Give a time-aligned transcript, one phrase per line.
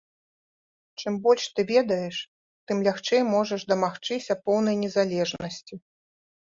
[1.03, 2.15] Чым больш ты ведаеш,
[2.71, 5.75] тым лягчэй можаш дамагчыся поўнай незалежнасці.